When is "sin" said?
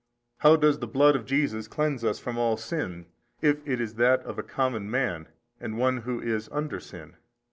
2.57-3.05, 6.79-7.17